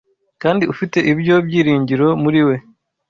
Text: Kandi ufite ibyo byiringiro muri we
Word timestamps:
Kandi 0.41 0.63
ufite 0.73 0.97
ibyo 1.11 1.35
byiringiro 1.45 2.07
muri 2.23 2.41
we 2.47 2.55